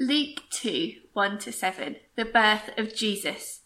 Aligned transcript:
Luke 0.00 0.44
2 0.50 0.92
1 1.12 1.38
to 1.40 1.50
7. 1.50 1.96
The 2.14 2.24
birth 2.24 2.70
of 2.78 2.94
Jesus. 2.94 3.62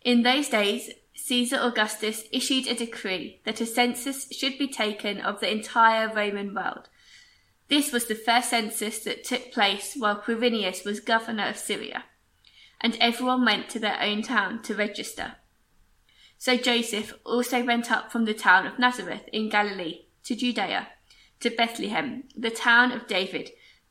In 0.00 0.22
those 0.22 0.48
days, 0.48 0.88
Caesar 1.14 1.58
Augustus 1.60 2.24
issued 2.32 2.66
a 2.66 2.74
decree 2.74 3.42
that 3.44 3.60
a 3.60 3.66
census 3.66 4.26
should 4.32 4.56
be 4.56 4.66
taken 4.66 5.20
of 5.20 5.40
the 5.40 5.52
entire 5.52 6.08
Roman 6.08 6.54
world. 6.54 6.88
This 7.68 7.92
was 7.92 8.06
the 8.06 8.14
first 8.14 8.48
census 8.48 9.00
that 9.00 9.24
took 9.24 9.52
place 9.52 9.94
while 9.94 10.22
Quirinius 10.22 10.86
was 10.86 11.00
governor 11.00 11.48
of 11.48 11.58
Syria, 11.58 12.04
and 12.80 12.96
everyone 12.98 13.44
went 13.44 13.68
to 13.68 13.78
their 13.78 14.00
own 14.00 14.22
town 14.22 14.62
to 14.62 14.74
register. 14.74 15.34
So 16.38 16.56
Joseph 16.56 17.12
also 17.26 17.62
went 17.62 17.92
up 17.92 18.10
from 18.10 18.24
the 18.24 18.32
town 18.32 18.66
of 18.66 18.78
Nazareth 18.78 19.28
in 19.34 19.50
Galilee 19.50 20.06
to 20.24 20.34
Judea, 20.34 20.88
to 21.40 21.50
Bethlehem, 21.50 22.24
the 22.34 22.48
town 22.48 22.90
of 22.90 23.06
David, 23.06 23.50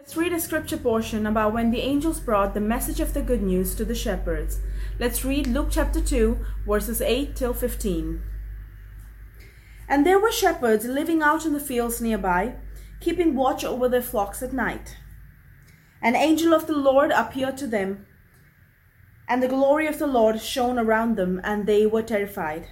Let's 0.00 0.16
read 0.16 0.32
a 0.32 0.40
scripture 0.40 0.78
portion 0.78 1.26
about 1.26 1.52
when 1.52 1.70
the 1.70 1.82
angels 1.82 2.20
brought 2.20 2.54
the 2.54 2.60
message 2.60 3.00
of 3.00 3.12
the 3.12 3.20
good 3.20 3.42
news 3.42 3.74
to 3.74 3.84
the 3.84 3.94
shepherds. 3.94 4.58
Let's 4.98 5.26
read 5.26 5.46
Luke 5.46 5.68
chapter 5.70 6.00
2, 6.00 6.38
verses 6.66 7.02
8 7.02 7.36
till 7.36 7.52
15. 7.52 8.22
And 9.86 10.06
there 10.06 10.18
were 10.18 10.32
shepherds 10.32 10.86
living 10.86 11.20
out 11.20 11.44
in 11.44 11.52
the 11.52 11.60
fields 11.60 12.00
nearby 12.00 12.54
keeping 13.00 13.36
watch 13.36 13.62
over 13.62 13.90
their 13.90 14.00
flocks 14.00 14.42
at 14.42 14.54
night. 14.54 14.96
An 16.02 16.16
angel 16.16 16.54
of 16.54 16.66
the 16.66 16.76
Lord 16.76 17.10
appeared 17.10 17.58
to 17.58 17.66
them, 17.66 18.06
and 19.28 19.42
the 19.42 19.48
glory 19.48 19.86
of 19.86 19.98
the 19.98 20.06
Lord 20.06 20.40
shone 20.40 20.78
around 20.78 21.16
them, 21.16 21.42
and 21.44 21.66
they 21.66 21.86
were 21.86 22.02
terrified. 22.02 22.66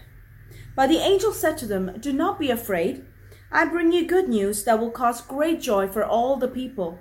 But 0.75 0.89
the 0.89 0.99
angel 0.99 1.33
said 1.33 1.59
to 1.59 1.67
them, 1.67 1.99
Do 2.01 2.13
not 2.13 2.41
be 2.41 2.51
afraid. 2.51 3.05
I 3.53 3.67
bring 3.67 3.93
you 3.93 4.07
good 4.07 4.31
news 4.31 4.65
that 4.65 4.81
will 4.81 4.91
cause 4.91 5.21
great 5.21 5.61
joy 5.61 5.89
for 5.89 6.05
all 6.05 6.37
the 6.37 6.49
people. 6.49 7.01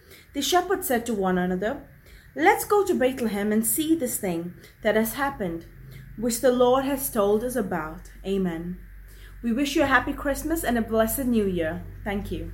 the 0.33 0.41
shepherds 0.41 0.87
said 0.87 1.05
to 1.05 1.13
one 1.13 1.37
another, 1.37 1.81
Let's 2.35 2.63
go 2.63 2.85
to 2.85 2.93
Bethlehem 2.93 3.51
and 3.51 3.65
see 3.65 3.95
this 3.95 4.17
thing 4.17 4.53
that 4.83 4.95
has 4.95 5.13
happened, 5.13 5.65
which 6.17 6.39
the 6.39 6.51
Lord 6.51 6.85
has 6.85 7.09
told 7.09 7.43
us 7.43 7.55
about. 7.57 8.11
Amen. 8.25 8.79
We 9.43 9.51
wish 9.51 9.75
you 9.75 9.83
a 9.83 9.87
happy 9.87 10.13
Christmas 10.13 10.63
and 10.63 10.77
a 10.77 10.81
blessed 10.81 11.25
New 11.25 11.45
Year. 11.45 11.83
Thank 12.03 12.31
you. 12.31 12.53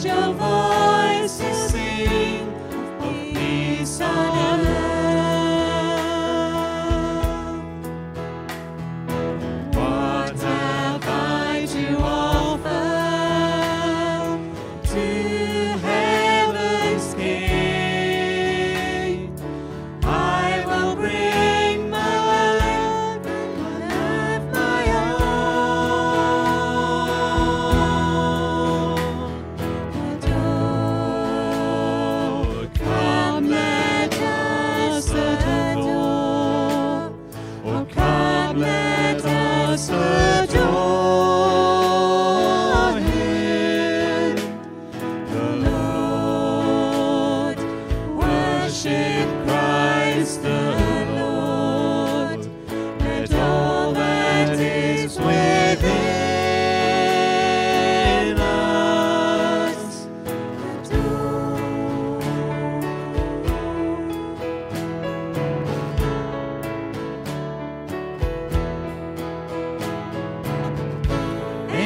Jehovah. 0.00 0.69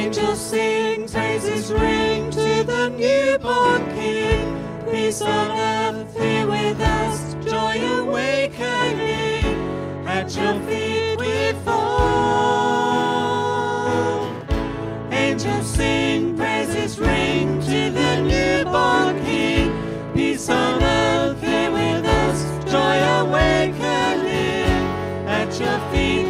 Angels 0.05 0.39
sing, 0.39 1.07
praises 1.07 1.71
ring 1.73 2.29
to 2.29 2.63
the 2.63 2.89
newborn 2.89 3.85
King. 3.95 4.55
Peace 4.91 5.19
on 5.19 5.49
earth, 5.49 6.15
here 6.15 6.45
with 6.47 6.79
us, 6.79 7.33
joy 7.43 7.83
awakening. 8.01 9.45
At 10.05 10.35
your 10.35 10.59
feet 10.67 11.17
we 11.17 11.53
fall. 11.65 11.81
Angels 15.11 15.65
sing, 15.65 16.37
praises 16.37 16.99
ring 16.99 17.59
to 17.61 17.89
the 17.89 18.21
newborn 18.21 19.25
King. 19.25 19.71
Peace 20.13 20.47
on 20.49 20.83
earth, 20.83 21.41
here 21.41 21.71
with 21.71 22.05
us, 22.05 22.45
joy 22.71 22.99
awakening. 23.23 24.85
At 25.27 25.59
your 25.59 25.79
feet 25.91 26.24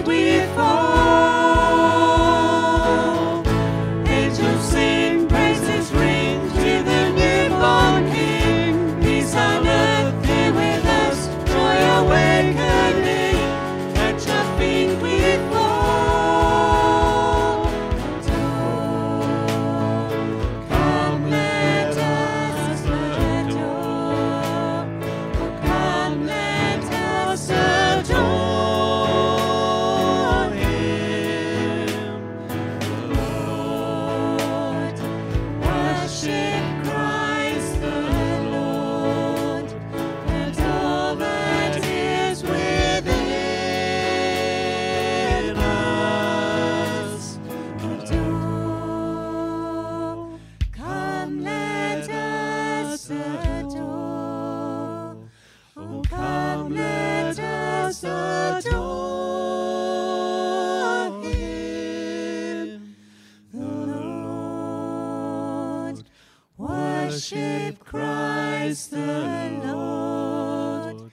worship 67.66 67.84
Christ 67.84 68.92
the 68.92 69.62
Lord. 69.64 71.12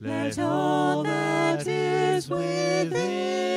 Let 0.00 0.38
all 0.38 1.02
that 1.04 1.66
is 1.66 2.28
within 2.28 3.53